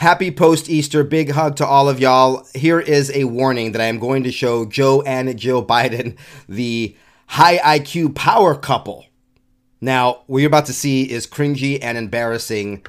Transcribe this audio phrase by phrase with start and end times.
[0.00, 1.04] Happy post Easter.
[1.04, 2.46] Big hug to all of y'all.
[2.54, 6.16] Here is a warning that I am going to show Joe and Jill Biden,
[6.48, 9.04] the high IQ power couple.
[9.78, 12.86] Now, what you're about to see is cringy and embarrassing,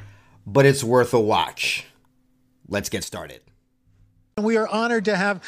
[0.48, 1.84] but it's worth a watch.
[2.70, 3.42] Let's get started.
[4.38, 5.44] We are honored to have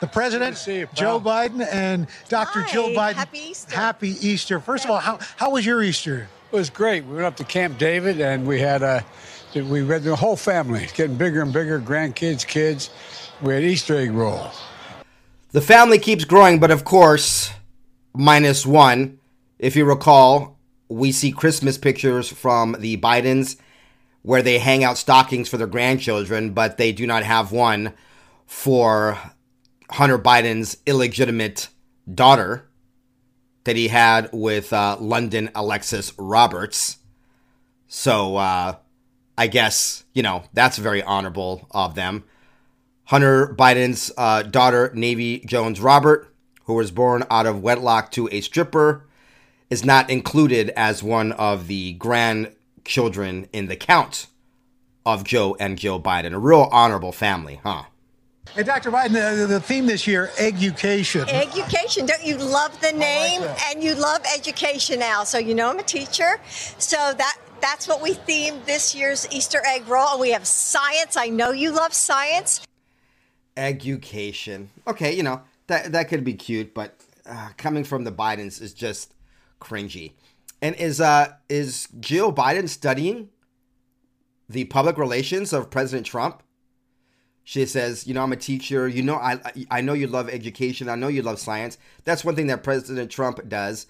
[0.00, 1.20] the president, you, Joe.
[1.20, 2.62] Biden, and Dr.
[2.62, 3.14] Hi, Jill Biden.
[3.14, 3.72] happy Easter.
[3.72, 4.58] Happy Easter.
[4.58, 6.28] First of all, how, how was your Easter?
[6.50, 7.04] It was great.
[7.04, 9.04] We went up to Camp David and we had a,
[9.54, 10.88] we read the whole family.
[10.94, 12.90] Getting bigger and bigger, grandkids, kids.
[13.40, 14.50] We had Easter egg roll.
[15.52, 17.50] The family keeps growing, but of course,
[18.12, 19.18] minus one.
[19.58, 23.56] If you recall, we see Christmas pictures from the Bidens
[24.22, 27.92] where they hang out stockings for their grandchildren, but they do not have one
[28.46, 29.18] for
[29.90, 31.68] Hunter Biden's illegitimate
[32.12, 32.66] daughter
[33.64, 36.98] that he had with uh, Lunden Alexis Roberts.
[37.86, 38.76] So, uh,
[39.36, 42.24] I guess, you know, that's very honorable of them.
[43.04, 46.28] Hunter Biden's uh, daughter, Navy Joan Roberts,
[46.64, 49.04] who was born out of wedlock to a stripper,
[49.68, 54.28] is not included as one of the grandchildren in the count
[55.04, 56.32] of Joe and Jill Biden.
[56.32, 57.84] A real honorable family, huh?
[58.52, 58.90] Hey, Dr.
[58.90, 61.28] Biden, the, the theme this year, education.
[61.28, 63.40] Education, don't you love the name?
[63.40, 63.72] that.
[63.74, 65.26] and you love education, Al.
[65.26, 66.38] So you know I'm a teacher.
[66.78, 70.08] So that that's what we themed this year's Easter egg roll.
[70.12, 71.16] And we have science.
[71.16, 72.60] I know you love science.
[73.56, 74.68] Education.
[74.86, 76.94] Okay, you know, that that could be cute, but
[77.24, 79.14] uh, coming from the Bidens is just
[79.62, 80.12] cringy.
[80.60, 83.30] And is uh is Jill Biden studying
[84.46, 86.42] the public relations of President Trump?
[87.44, 88.86] She says, "You know, I'm a teacher.
[88.88, 89.40] You know, I
[89.70, 90.90] I know you love education.
[90.90, 91.78] I know you love science.
[92.04, 93.86] That's one thing that President Trump does.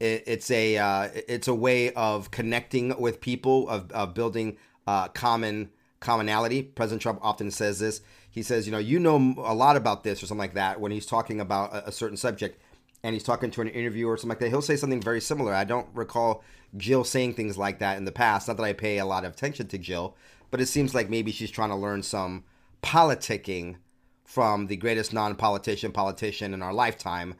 [0.00, 5.08] It, it's a uh, it's a way of connecting with people, of, of building uh,
[5.08, 6.62] common commonality.
[6.62, 8.00] President Trump often says this.
[8.30, 10.92] He says, you know, you know a lot about this or something like that when
[10.92, 12.60] he's talking about a, a certain subject,
[13.02, 14.48] and he's talking to an interviewer or something like that.
[14.48, 15.54] He'll say something very similar.
[15.54, 16.44] I don't recall
[16.76, 18.48] Jill saying things like that in the past.
[18.48, 20.16] Not that I pay a lot of attention to Jill,
[20.50, 22.44] but it seems like maybe she's trying to learn some
[22.82, 23.76] politicking
[24.24, 27.34] from the greatest non-politician politician in our lifetime,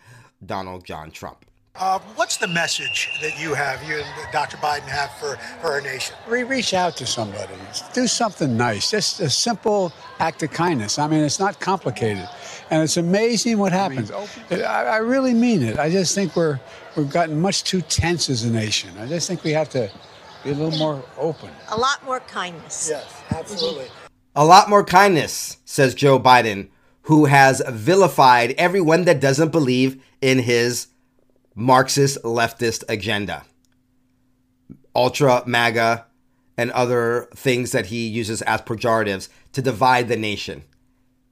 [0.44, 1.44] Donald John Trump.
[1.78, 4.56] Uh, what's the message that you have, you and Dr.
[4.56, 6.16] Biden have for, for our nation?
[6.26, 7.52] Re- reach out to somebody.
[7.92, 8.90] Do something nice.
[8.90, 10.98] Just a simple act of kindness.
[10.98, 12.26] I mean, it's not complicated.
[12.70, 14.10] And it's amazing what happens.
[14.50, 15.78] I, I really mean it.
[15.78, 16.58] I just think we're,
[16.96, 18.90] we've gotten much too tense as a nation.
[18.98, 19.90] I just think we have to
[20.44, 21.50] be a little more open.
[21.68, 22.88] A lot more kindness.
[22.90, 23.86] Yes, absolutely.
[24.34, 26.68] A lot more kindness, says Joe Biden,
[27.02, 30.88] who has vilified everyone that doesn't believe in his
[31.58, 33.44] Marxist leftist agenda.
[34.94, 36.04] Ultra MAGA
[36.58, 40.64] and other things that he uses as pejoratives to divide the nation.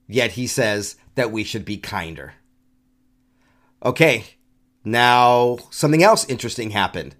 [0.08, 2.34] Yet he says that we should be kinder.
[3.84, 4.24] Okay,
[4.82, 7.14] now something else interesting happened.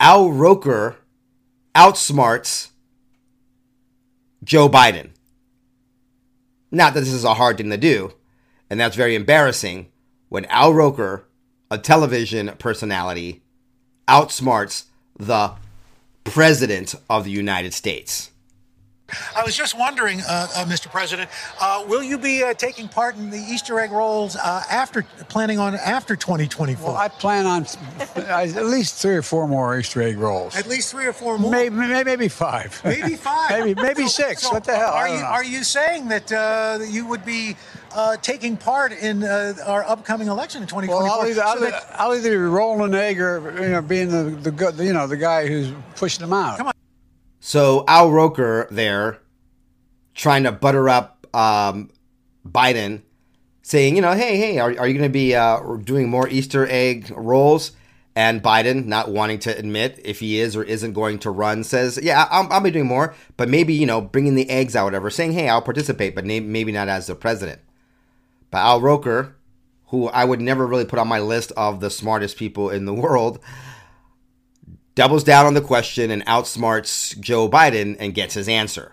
[0.00, 0.96] Al Roker
[1.74, 2.70] outsmarts
[4.42, 5.10] Joe Biden.
[6.70, 8.12] Not that this is a hard thing to do,
[8.70, 9.92] and that's very embarrassing
[10.28, 11.26] when Al Roker,
[11.70, 13.42] a television personality,
[14.08, 14.84] outsmarts
[15.18, 15.52] the
[16.24, 18.30] President of the United States.
[19.36, 20.90] I was just wondering, uh, uh, Mr.
[20.90, 25.04] President, uh, will you be uh, taking part in the Easter egg rolls uh, after,
[25.28, 26.88] planning on after 2024?
[26.88, 27.66] Well, I plan on
[28.16, 30.56] at least three or four more Easter egg rolls.
[30.56, 31.52] At least three or four more.
[31.52, 32.80] Maybe, maybe, maybe five.
[32.84, 33.50] Maybe five.
[33.64, 34.42] maybe maybe So- six.
[34.42, 34.92] so what the hell?
[34.92, 35.24] Are you know.
[35.24, 37.56] are you saying that uh, that you would be
[37.96, 41.02] uh, taking part in uh, our upcoming election in 2024?
[41.02, 43.82] Well, I'll either, I'll, so that- I'll either be rolling an egg or you know
[43.82, 46.58] being the, the gu- you know the guy who's pushing them out.
[46.58, 46.72] Come on.
[47.40, 49.18] So Al Roker there,
[50.14, 51.90] trying to butter up um,
[52.46, 53.02] Biden,
[53.62, 56.66] saying, you know, hey, hey, are, are you going to be uh, doing more Easter
[56.68, 57.72] egg rolls?
[58.14, 61.98] And Biden, not wanting to admit if he is or isn't going to run, says,
[62.02, 65.10] yeah, I'll, I'll be doing more, but maybe, you know, bringing the eggs out, whatever,
[65.10, 67.60] saying, hey, I'll participate, but maybe not as the president.
[68.50, 69.36] But Al Roker,
[69.88, 72.94] who I would never really put on my list of the smartest people in the
[72.94, 73.38] world,
[74.94, 78.92] doubles down on the question and outsmarts Joe Biden and gets his answer.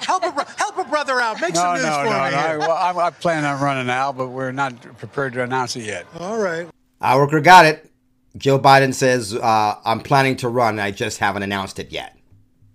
[0.00, 1.40] help a bro- help a brother out.
[1.40, 2.10] Make No, some no, news no, for no.
[2.10, 2.14] me.
[2.16, 2.58] I, here.
[2.58, 6.06] well, I, I plan on running now, but we're not prepared to announce it yet.
[6.18, 6.68] All right.
[7.00, 7.90] Al Roker got it.
[8.36, 10.78] Joe Biden says, uh, I'm planning to run.
[10.78, 12.16] I just haven't announced it yet.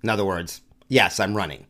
[0.02, 1.68] In other words, yes, I'm running.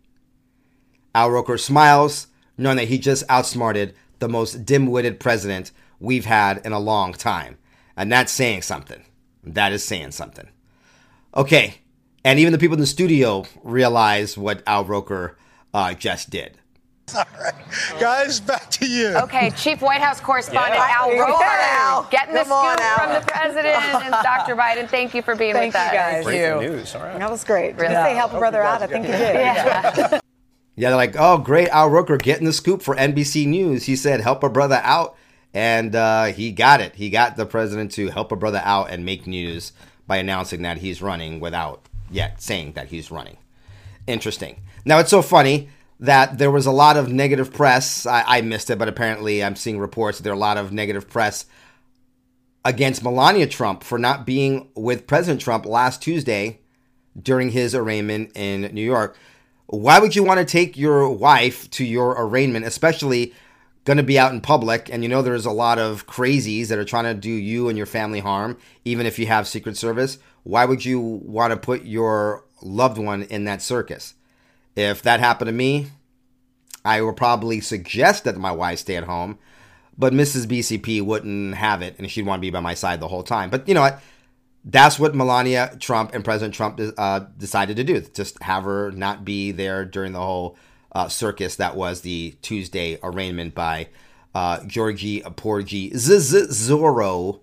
[1.14, 2.28] Al Roker smiles,
[2.58, 7.12] knowing that he just outsmarted the most dim witted president we've had in a long
[7.14, 7.58] time.
[7.98, 9.04] And that's saying something.
[9.44, 10.48] That is saying something.
[11.36, 11.76] Okay,
[12.24, 15.38] And even the people in the studio realize what Al Roker
[15.74, 16.58] uh, just did.
[17.14, 17.54] All right.
[18.00, 19.10] Guys, back to you.
[19.26, 22.04] Okay, Chief White House correspondent Al Roker Al.
[22.10, 22.98] getting the Come on, scoop Al.
[23.00, 24.56] from the president and Dr.
[24.56, 24.88] Biden.
[24.88, 25.94] Thank you for being Thank with you us.
[25.94, 26.24] guys.
[26.24, 26.70] Breaking You.
[26.78, 26.96] news.
[26.96, 27.20] All right.
[27.20, 27.76] That was great.
[27.76, 27.96] Did Really?
[27.96, 28.82] you say help a brother out?
[28.82, 30.22] I think you did.
[30.76, 30.90] Yeah.
[30.90, 33.86] They're like, oh, great, Al Roker getting the scoop for NBC News.
[33.86, 35.16] He said, help a brother out.
[35.54, 36.96] And uh, he got it.
[36.96, 39.72] He got the president to help a brother out and make news
[40.08, 43.38] by announcing that he's running without yet saying that he's running.
[44.08, 44.62] Interesting.
[44.86, 48.06] Now, it's so funny that there was a lot of negative press.
[48.06, 50.72] I, I missed it, but apparently I'm seeing reports that there are a lot of
[50.72, 51.46] negative press
[52.66, 56.60] against Melania Trump for not being with President Trump last Tuesday
[57.22, 59.18] during his arraignment in New York.
[59.74, 63.34] Why would you want to take your wife to your arraignment, especially
[63.86, 66.78] going to be out in public and you know there's a lot of crazies that
[66.78, 68.56] are trying to do you and your family harm,
[68.86, 70.20] even if you have Secret Service?
[70.44, 74.14] Why would you want to put your loved one in that circus?
[74.76, 75.88] If that happened to me,
[76.86, 79.40] I would probably suggest that my wife stay at home,
[79.98, 80.46] but Mrs.
[80.46, 83.50] BCP wouldn't have it and she'd want to be by my side the whole time.
[83.50, 84.04] But you know what?
[84.66, 88.02] That's what Melania Trump and President Trump uh, decided to do.
[88.02, 90.58] Just have her not be there during the whole
[90.94, 93.90] uh, circus that was the Tuesday arraignment by
[94.34, 97.40] uh, Georgie Porgy Soros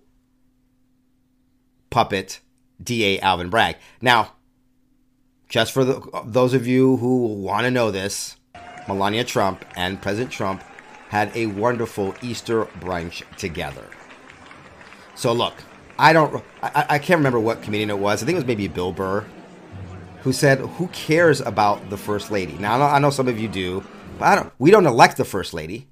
[1.90, 2.40] puppet
[2.82, 3.76] DA Alvin Bragg.
[4.00, 4.32] Now,
[5.48, 8.36] just for the, those of you who want to know this,
[8.88, 10.62] Melania Trump and President Trump
[11.08, 13.84] had a wonderful Easter brunch together.
[15.16, 15.54] So look,
[16.00, 18.22] I don't, I, I can't remember what comedian it was.
[18.22, 19.26] I think it was maybe Bill Burr,
[20.22, 23.38] who said, "Who cares about the first lady?" Now I know, I know some of
[23.38, 23.84] you do,
[24.18, 24.50] but I don't.
[24.58, 25.88] We don't elect the first lady.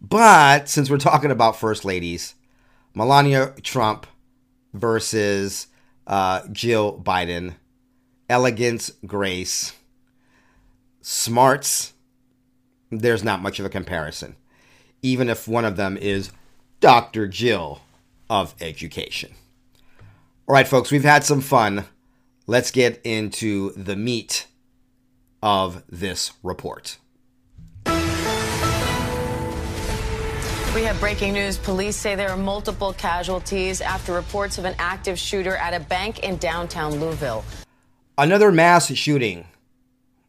[0.00, 2.34] But since we're talking about first ladies,
[2.94, 4.08] Melania Trump
[4.72, 5.68] versus
[6.08, 7.54] uh, Jill Biden,
[8.28, 9.72] elegance, grace,
[11.00, 11.92] smarts.
[12.90, 14.34] There's not much of a comparison,
[15.00, 16.32] even if one of them is
[16.80, 17.28] Dr.
[17.28, 17.80] Jill
[18.34, 19.30] of education.
[20.48, 21.84] All right, folks, we've had some fun.
[22.48, 24.48] Let's get into the meat
[25.40, 26.98] of this report.
[30.74, 31.56] We have breaking news.
[31.58, 36.24] Police say there are multiple casualties after reports of an active shooter at a bank
[36.24, 37.44] in downtown Louisville.
[38.18, 39.46] Another mass shooting.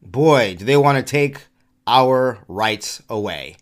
[0.04, 1.40] Boy, do they want to take
[1.88, 3.56] our rights away.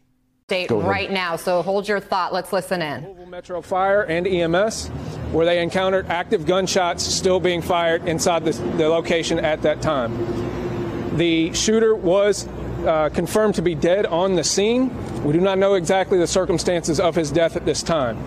[0.44, 2.34] State right now, so hold your thought.
[2.34, 3.06] Let's listen in.
[3.06, 4.90] Louisville Metro Fire and EMS,
[5.32, 11.18] where they encountered active gunshots still being fired inside the, the location at that time.
[11.18, 12.46] The shooter was
[12.86, 14.92] uh, confirmed to be dead on the scene.
[15.24, 18.22] We do not know exactly the circumstances of his death at this time.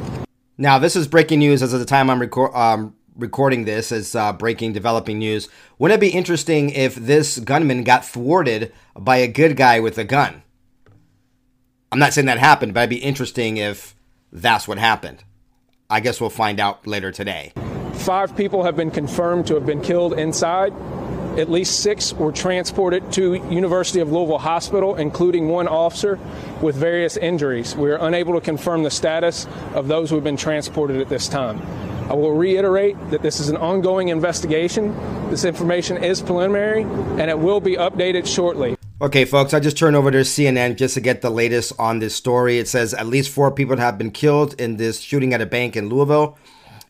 [0.56, 4.14] Now, this is breaking news as of the time I'm record, um, recording this as
[4.14, 5.50] uh, breaking, developing news.
[5.78, 10.04] Wouldn't it be interesting if this gunman got thwarted by a good guy with a
[10.04, 10.42] gun?
[11.92, 13.94] I'm not saying that happened, but it'd be interesting if
[14.32, 15.24] that's what happened.
[15.88, 17.52] I guess we'll find out later today.
[17.94, 20.72] Five people have been confirmed to have been killed inside.
[21.38, 26.18] At least six were transported to University of Louisville Hospital, including one officer
[26.62, 27.76] with various injuries.
[27.76, 31.28] We are unable to confirm the status of those who have been transported at this
[31.28, 31.60] time.
[32.10, 34.94] I will reiterate that this is an ongoing investigation.
[35.28, 38.75] This information is preliminary and it will be updated shortly.
[38.98, 42.16] Okay, folks, I just turned over to CNN just to get the latest on this
[42.16, 42.58] story.
[42.58, 45.76] It says at least four people have been killed in this shooting at a bank
[45.76, 46.38] in Louisville.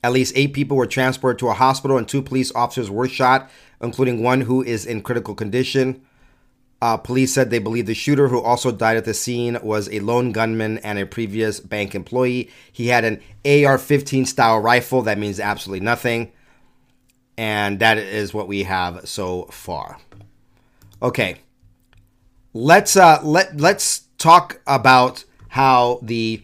[0.05, 3.51] At least eight people were transported to a hospital, and two police officers were shot,
[3.81, 6.01] including one who is in critical condition.
[6.81, 9.99] Uh, police said they believe the shooter, who also died at the scene, was a
[9.99, 12.49] lone gunman and a previous bank employee.
[12.71, 15.03] He had an AR 15 style rifle.
[15.03, 16.31] That means absolutely nothing.
[17.37, 19.99] And that is what we have so far.
[21.03, 21.39] Okay
[22.57, 26.43] let's uh let let's talk about how the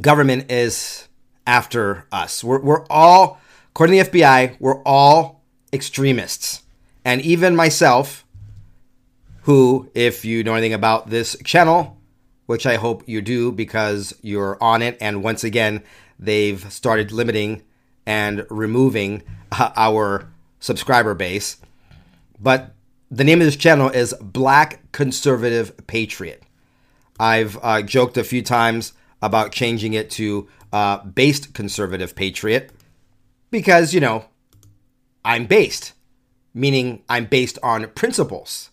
[0.00, 1.08] government is
[1.46, 2.42] after us.
[2.42, 3.40] We're we're all
[3.70, 6.62] according to the FBI, we're all extremists.
[7.04, 8.26] And even myself
[9.42, 11.96] who if you know anything about this channel,
[12.46, 15.84] which I hope you do because you're on it and once again
[16.18, 17.62] they've started limiting
[18.04, 20.28] and removing uh, our
[20.58, 21.58] subscriber base.
[22.40, 22.74] But
[23.10, 26.42] the name of this channel is Black Conservative Patriot.
[27.18, 32.70] I've uh, joked a few times about changing it to uh, Based Conservative Patriot
[33.50, 34.26] because, you know,
[35.24, 35.94] I'm based,
[36.54, 38.70] meaning I'm based on principles.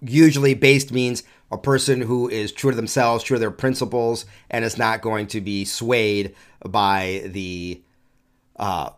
[0.00, 1.22] Usually, based means
[1.52, 5.26] a person who is true to themselves, true to their principles, and is not going
[5.28, 6.34] to be swayed
[6.64, 7.82] by the
[8.56, 8.90] uh,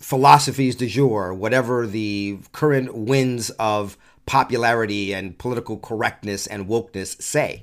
[0.00, 7.62] philosophies du jour, whatever the current winds of popularity and political correctness and wokeness say.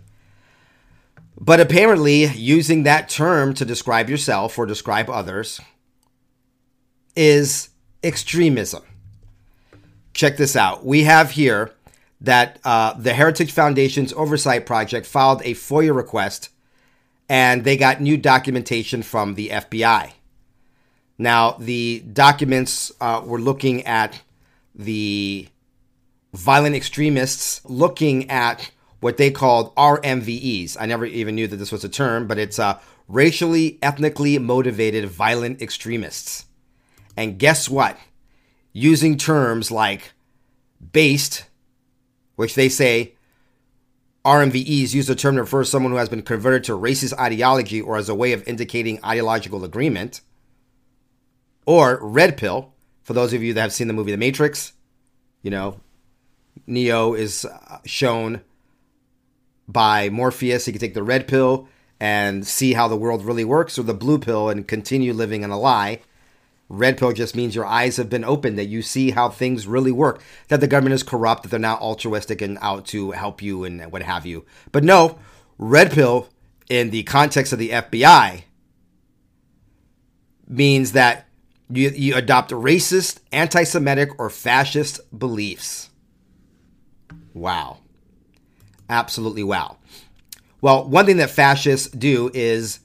[1.39, 5.59] But apparently, using that term to describe yourself or describe others
[7.15, 7.69] is
[8.03, 8.83] extremism.
[10.13, 10.85] Check this out.
[10.85, 11.73] We have here
[12.21, 16.49] that uh, the Heritage Foundation's Oversight Project filed a FOIA request
[17.29, 20.13] and they got new documentation from the FBI.
[21.17, 24.21] Now, the documents uh, were looking at
[24.75, 25.47] the
[26.33, 30.77] violent extremists looking at what they called RMVEs.
[30.79, 35.09] I never even knew that this was a term, but it's uh, racially, ethnically motivated
[35.09, 36.45] violent extremists.
[37.15, 37.97] And guess what?
[38.73, 40.13] Using terms like
[40.93, 41.45] based,
[42.35, 43.15] which they say
[44.23, 47.81] RMVEs use the term to refer to someone who has been converted to racist ideology
[47.81, 50.21] or as a way of indicating ideological agreement.
[51.67, 54.71] Or red pill, for those of you that have seen the movie The Matrix,
[55.43, 55.81] you know,
[56.65, 58.41] Neo is uh, shown
[59.67, 60.65] by Morpheus.
[60.65, 61.67] He can take the red pill
[61.99, 65.49] and see how the world really works, or the blue pill and continue living in
[65.49, 65.99] a lie.
[66.69, 69.91] Red pill just means your eyes have been opened, that you see how things really
[69.91, 73.65] work, that the government is corrupt, that they're not altruistic and out to help you
[73.65, 74.45] and what have you.
[74.71, 75.19] But no,
[75.57, 76.29] red pill,
[76.69, 78.43] in the context of the FBI,
[80.47, 81.26] means that
[81.69, 85.89] you, you adopt racist, anti Semitic, or fascist beliefs.
[87.33, 87.79] Wow.
[88.89, 89.77] Absolutely wow.
[90.61, 92.79] Well, one thing that fascists do is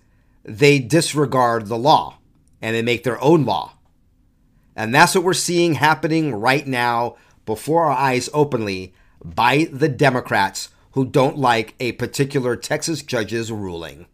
[0.45, 2.19] they disregard the law
[2.61, 3.75] and they make their own law.
[4.75, 10.71] And that's what we're seeing happening right now before our eyes openly by the Democrats
[10.93, 14.07] who don't like a particular Texas judge's ruling.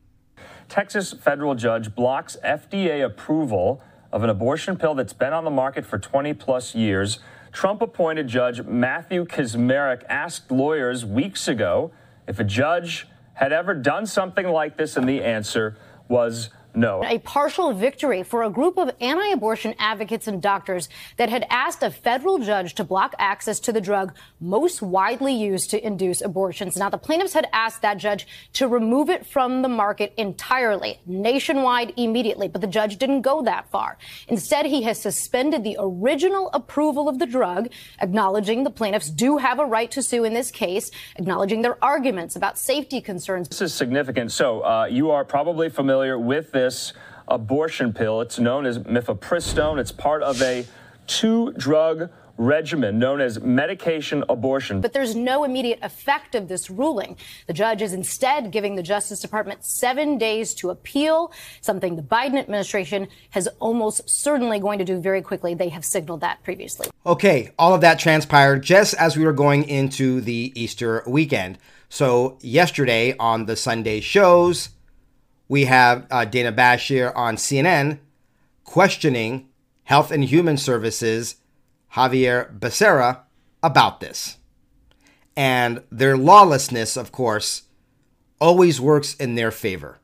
[0.68, 3.82] Texas federal judge blocks FDA approval
[4.12, 7.18] of an abortion pill that's been on the market for 20 plus years.
[7.52, 11.90] Trump appointed Judge Matthew Kacsmaryk asked lawyers weeks ago
[12.26, 15.76] if a judge had ever done something like this, and the answer
[16.08, 17.02] was no.
[17.04, 21.82] A partial victory for a group of anti abortion advocates and doctors that had asked
[21.82, 26.76] a federal judge to block access to the drug most widely used to induce abortions.
[26.76, 31.92] Now, the plaintiffs had asked that judge to remove it from the market entirely, nationwide,
[31.96, 33.98] immediately, but the judge didn't go that far.
[34.28, 37.70] Instead, he has suspended the original approval of the drug,
[38.00, 42.36] acknowledging the plaintiffs do have a right to sue in this case, acknowledging their arguments
[42.36, 43.48] about safety concerns.
[43.48, 44.32] This is significant.
[44.32, 46.92] So, uh, you are probably familiar with this
[47.28, 48.20] abortion pill.
[48.20, 49.78] It's known as mifepristone.
[49.78, 50.66] It's part of a
[51.06, 54.80] two drug regimen known as medication abortion.
[54.80, 57.16] But there's no immediate effect of this ruling.
[57.46, 62.38] The judge is instead giving the Justice Department seven days to appeal, something the Biden
[62.38, 65.54] administration has almost certainly going to do very quickly.
[65.54, 66.88] They have signaled that previously.
[67.04, 71.58] Okay, all of that transpired just as we were going into the Easter weekend.
[71.88, 74.68] So, yesterday on the Sunday shows,
[75.48, 77.98] we have uh, Dana Bashir on CNN
[78.64, 79.48] questioning
[79.84, 81.36] Health and Human Services
[81.94, 83.20] Xavier Becerra
[83.62, 84.36] about this.
[85.36, 87.62] And their lawlessness, of course,
[88.40, 89.98] always works in their favor.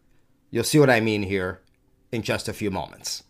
[0.50, 1.60] You'll see what I mean here
[2.10, 3.24] in just a few moments.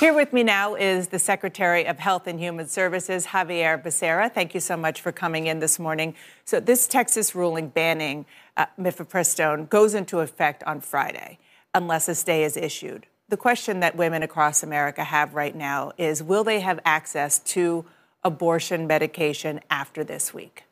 [0.00, 4.32] Here with me now is the Secretary of Health and Human Services, Xavier Becerra.
[4.32, 6.14] Thank you so much for coming in this morning.
[6.44, 8.24] So, this Texas ruling banning
[8.58, 11.38] uh, mifepristone goes into effect on Friday
[11.74, 13.06] unless a stay is issued.
[13.28, 17.84] The question that women across America have right now is will they have access to
[18.24, 20.64] abortion medication after this week?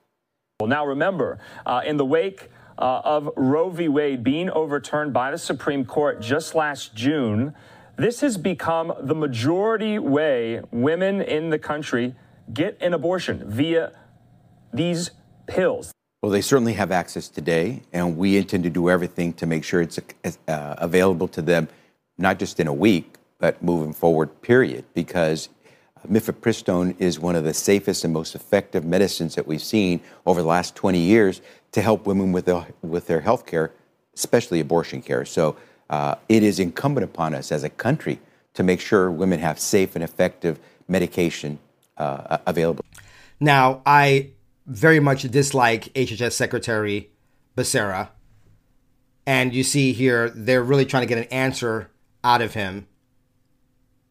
[0.60, 3.88] Well, now remember, uh, in the wake uh, of Roe v.
[3.88, 7.54] Wade being overturned by the Supreme Court just last June,
[7.96, 12.14] this has become the majority way women in the country
[12.52, 13.92] get an abortion via
[14.72, 15.10] these
[15.46, 15.92] pills.
[16.26, 19.80] Well, they certainly have access today, and we intend to do everything to make sure
[19.80, 20.00] it's
[20.48, 21.68] uh, available to them,
[22.18, 25.48] not just in a week, but moving forward, period, because
[26.04, 30.48] mifepristone is one of the safest and most effective medicines that we've seen over the
[30.48, 33.70] last 20 years to help women with, the, with their health care,
[34.16, 35.24] especially abortion care.
[35.24, 35.56] So
[35.90, 38.18] uh, it is incumbent upon us as a country
[38.54, 41.60] to make sure women have safe and effective medication
[41.98, 42.84] uh, available.
[43.38, 44.30] Now, I
[44.66, 47.10] very much dislike HHS Secretary
[47.56, 48.10] Becerra.
[49.26, 51.90] And you see here, they're really trying to get an answer
[52.22, 52.86] out of him.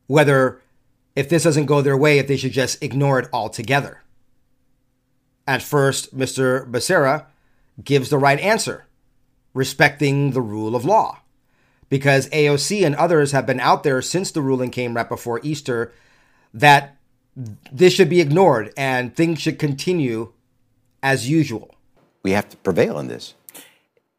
[0.07, 0.61] Whether,
[1.15, 4.03] if this doesn't go their way, if they should just ignore it altogether.
[5.47, 6.69] At first, Mr.
[6.69, 7.25] Becerra
[7.83, 8.85] gives the right answer,
[9.53, 11.21] respecting the rule of law.
[11.87, 15.93] Because AOC and others have been out there since the ruling came right before Easter
[16.53, 16.97] that
[17.71, 20.31] this should be ignored and things should continue
[21.05, 21.69] as usual.
[22.23, 23.35] We have to prevail in this.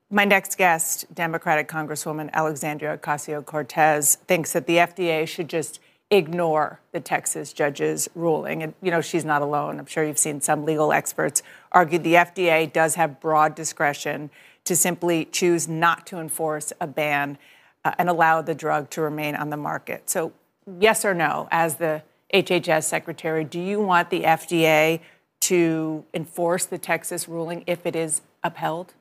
[0.09, 5.81] My next guest, Democratic Congresswoman Alexandria Ocasio Cortez, thinks that the FDA should just
[6.13, 8.63] ignore the Texas judge's ruling.
[8.63, 9.81] And, you know, she's not alone.
[9.81, 14.31] I'm sure you've seen some legal experts argue the FDA does have broad discretion
[14.63, 17.37] to simply choose not to enforce a ban
[17.85, 20.09] uh, and allow the drug to remain on the market.
[20.09, 20.33] So,
[20.79, 25.01] yes or no, as the HHS secretary, do you want the FDA
[25.47, 28.95] to enforce the Texas ruling if it is upheld?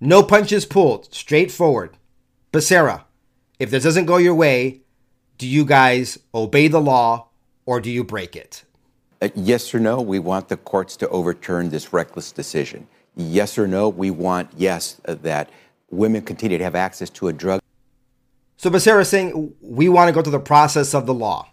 [0.00, 1.96] No punches pulled, straightforward.
[2.52, 3.04] Becerra,
[3.58, 4.82] if this doesn't go your way,
[5.38, 7.26] do you guys obey the law
[7.64, 8.62] or do you break it?
[9.20, 12.86] Uh, yes or no, we want the courts to overturn this reckless decision.
[13.16, 15.50] Yes or no, we want, yes, uh, that
[15.90, 17.60] women continue to have access to a drug.
[18.58, 21.48] So Becerra is saying we want to go through the process of the law,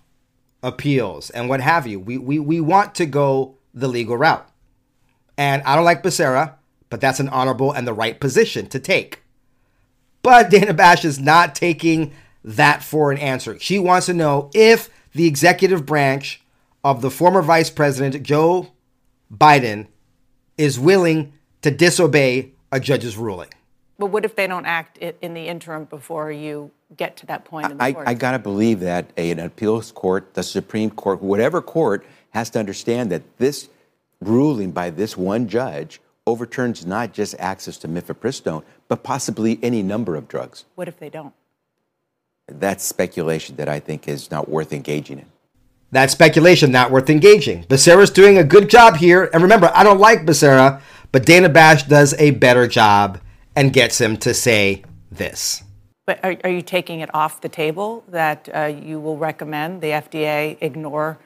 [0.62, 2.00] appeals, and what have you.
[2.00, 4.48] We, we, we want to go the legal route.
[5.38, 6.56] And I don't like Becerra,
[6.90, 9.22] but that's an honorable and the right position to take.
[10.22, 12.14] But Dana Bash is not taking
[12.44, 13.58] that for an answer.
[13.60, 16.42] She wants to know if the executive branch
[16.84, 18.72] of the former Vice President Joe
[19.34, 19.88] Biden
[20.58, 23.50] is willing to disobey a judge's ruling.
[23.98, 27.72] But what if they don't act in the interim before you get to that point
[27.72, 27.96] in the I.
[28.06, 32.60] I got to believe that an appeals court, the Supreme Court, whatever court, has to
[32.60, 33.70] understand that this
[34.22, 40.16] ruling by this one judge overturns not just access to mifepristone, but possibly any number
[40.16, 40.66] of drugs.
[40.76, 41.34] What if they don't?
[42.48, 45.26] That's speculation that I think is not worth engaging in.
[45.92, 47.66] That's speculation not worth engaging.
[47.66, 49.30] Becerra's doing a good job here.
[49.32, 50.82] And remember, I don't like Becerra,
[51.12, 53.20] but Dana Bash does a better job
[53.56, 55.62] and gets him to say this.
[56.06, 59.88] But are, are you taking it off the table that uh, you will recommend the
[59.88, 61.18] FDA ignore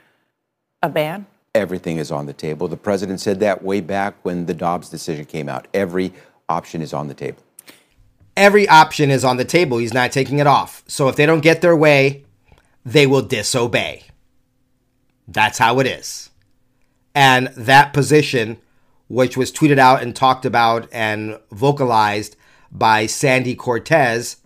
[0.84, 1.25] a ban?
[1.55, 2.67] Everything is on the table.
[2.67, 5.67] The president said that way back when the Dobbs decision came out.
[5.74, 6.13] Every
[6.48, 7.42] option is on the table
[8.37, 9.79] every option is on the table.
[9.79, 10.83] He's not taking it off.
[10.87, 12.24] So if they don't get their way,
[12.85, 14.03] they will disobey.
[15.27, 16.29] That's how it is.
[17.13, 18.59] And that position,
[19.09, 22.37] which was tweeted out and talked about and vocalized
[22.72, 24.37] by Sandy Cortez,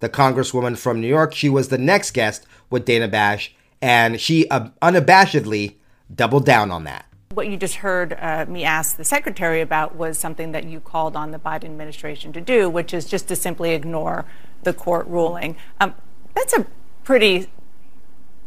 [0.00, 4.46] the congresswoman from New York, she was the next guest with Dana Bash, and she
[4.46, 5.74] unabashedly
[6.14, 7.08] doubled down on that
[7.38, 11.14] what you just heard uh, me ask the secretary about was something that you called
[11.14, 14.24] on the Biden administration to do, which is just to simply ignore
[14.64, 15.56] the court ruling.
[15.78, 15.94] Um,
[16.34, 16.66] that's a
[17.04, 17.46] pretty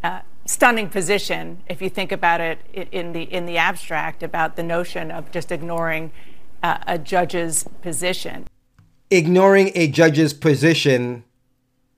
[0.04, 2.58] uh, stunning position if you think about it
[2.92, 6.12] in the in the abstract about the notion of just ignoring
[6.62, 8.46] uh, a judge's position.
[9.10, 11.24] Ignoring a judge's position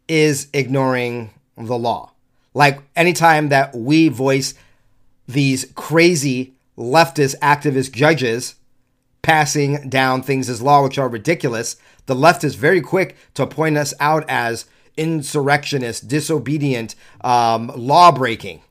[0.09, 2.13] is ignoring the law.
[2.53, 4.55] Like anytime that we voice
[5.27, 8.57] these crazy leftist activist judges
[9.23, 13.77] passing down things as law which are ridiculous, the left is very quick to point
[13.77, 18.63] us out as insurrectionist, disobedient, um, law breaking.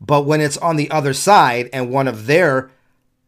[0.00, 2.70] But when it's on the other side and one of their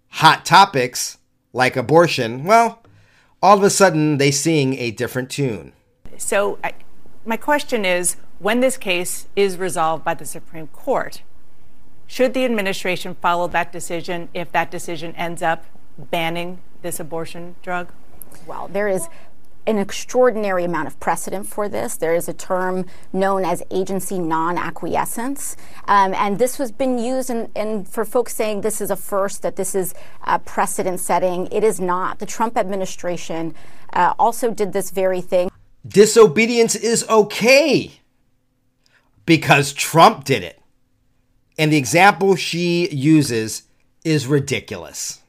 [0.08, 1.18] hot topics,
[1.52, 2.82] like abortion, well,
[3.42, 5.72] all of a sudden they sing a different tune.
[6.16, 6.72] So, I,
[7.26, 11.22] my question is when this case is resolved by the Supreme Court,
[12.06, 15.64] should the administration follow that decision if that decision ends up
[15.98, 17.90] banning this abortion drug?
[18.46, 19.08] Well, there is
[19.66, 21.96] an extraordinary amount of precedent for this.
[21.96, 25.56] There is a term known as agency non acquiescence.
[25.86, 29.40] Um, and this has been used, and in, for folks saying this is a first,
[29.42, 32.18] that this is a precedent setting, it is not.
[32.18, 33.54] The Trump administration
[33.94, 35.48] uh, also did this very thing.
[35.86, 37.92] Disobedience is okay
[39.26, 40.60] because Trump did it.
[41.58, 43.64] And the example she uses
[44.04, 45.20] is ridiculous.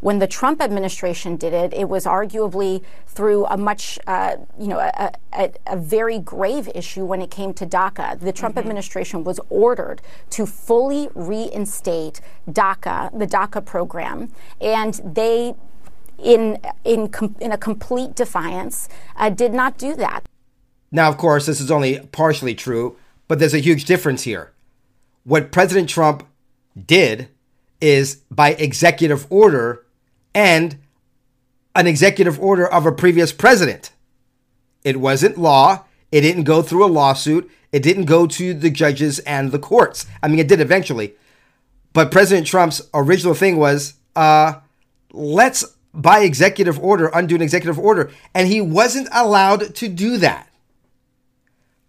[0.00, 4.78] When the Trump administration did it, it was arguably through a much, uh, you know,
[4.78, 8.20] a, a, a, very grave issue when it came to DACA.
[8.20, 8.60] The Trump mm-hmm.
[8.60, 15.56] administration was ordered to fully reinstate DACA, the DACA program, and they,
[16.18, 20.28] in in com- in a complete defiance, uh, did not do that.
[20.90, 24.52] Now, of course, this is only partially true, but there's a huge difference here
[25.28, 26.26] what President Trump
[26.86, 27.28] did
[27.82, 29.84] is by executive order
[30.34, 30.78] and
[31.76, 33.92] an executive order of a previous president.
[34.84, 35.84] It wasn't law.
[36.10, 37.50] It didn't go through a lawsuit.
[37.72, 40.06] It didn't go to the judges and the courts.
[40.22, 41.14] I mean, it did eventually.
[41.92, 44.54] But President Trump's original thing was uh,
[45.12, 48.10] let's, by executive order, undo an executive order.
[48.34, 50.48] And he wasn't allowed to do that.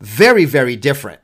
[0.01, 1.21] Very, very different.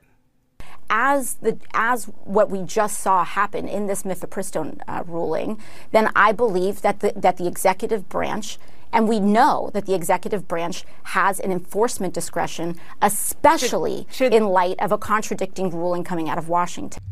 [0.88, 5.58] as the as what we just saw happen in this mifepristone uh, ruling,
[5.90, 8.58] then I believe that the, that the executive branch
[8.92, 14.44] and we know that the executive branch has an enforcement discretion, especially should, should, in
[14.46, 17.02] light of a contradicting ruling coming out of Washington.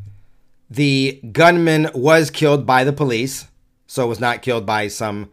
[0.71, 3.49] The gunman was killed by the police,
[3.87, 5.31] so was not killed by some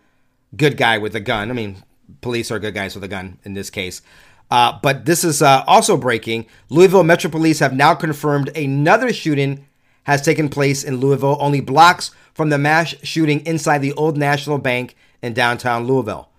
[0.55, 1.49] good guy with a gun.
[1.49, 1.83] I mean,
[2.21, 4.01] police are good guys with a gun in this case.
[4.49, 6.45] Uh, but this is uh, also breaking.
[6.69, 9.65] Louisville Metro Police have now confirmed another shooting
[10.03, 14.57] has taken place in Louisville, only blocks from the mass shooting inside the Old National
[14.57, 16.29] Bank in downtown Louisville.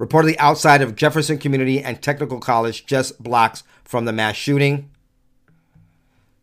[0.00, 4.90] Reportedly outside of Jefferson Community and Technical College, just blocks from the mass shooting.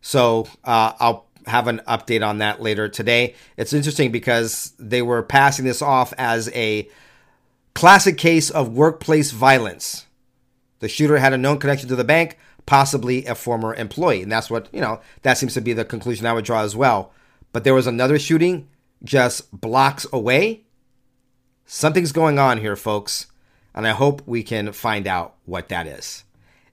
[0.00, 3.34] So uh, I'll have an update on that later today.
[3.56, 6.88] It's interesting because they were passing this off as a
[7.74, 10.06] classic case of workplace violence.
[10.80, 14.22] The shooter had a known connection to the bank, possibly a former employee.
[14.22, 16.76] And that's what, you know, that seems to be the conclusion I would draw as
[16.76, 17.12] well.
[17.52, 18.68] But there was another shooting
[19.04, 20.64] just blocks away.
[21.66, 23.26] Something's going on here, folks.
[23.74, 26.24] And I hope we can find out what that is.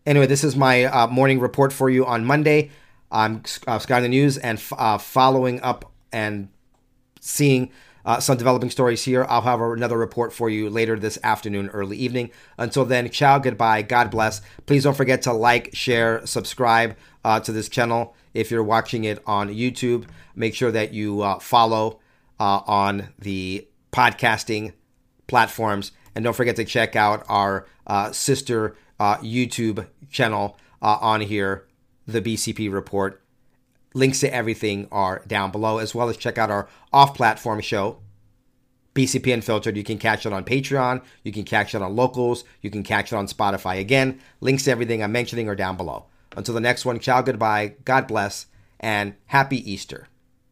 [0.05, 2.71] Anyway, this is my uh, morning report for you on Monday.
[3.11, 6.49] I'm uh, scouting the news and uh, following up and
[7.21, 7.71] seeing
[8.09, 9.23] uh, some developing stories here.
[9.29, 12.31] I'll have another report for you later this afternoon, early evening.
[12.57, 14.41] Until then, ciao, goodbye, God bless.
[14.65, 18.15] Please don't forget to like, share, subscribe uh, to this channel.
[18.33, 21.99] If you're watching it on YouTube, make sure that you uh, follow
[22.39, 24.73] uh, on the podcasting
[25.27, 25.91] platforms.
[26.15, 31.67] And don't forget to check out our uh, sister YouTube channel on here
[32.07, 33.21] the BCP report.
[33.93, 37.99] Links to everything are down below, as well as check out our off platform show,
[38.93, 39.77] BCP Unfiltered.
[39.77, 43.11] You can catch it on Patreon, you can catch it on Locals, you can catch
[43.11, 43.79] it on Spotify.
[43.79, 46.05] Again, links to everything I'm mentioning are down below.
[46.35, 48.45] Until the next one, ciao, goodbye, God bless,
[48.79, 50.08] and happy Easter.